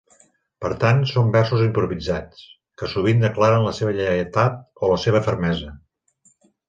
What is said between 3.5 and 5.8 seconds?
la seva lleialtat o la seva fermesa.